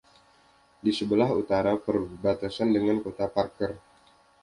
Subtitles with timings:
[0.83, 3.71] Di sebelah utara berbatasan dengan kota Parker.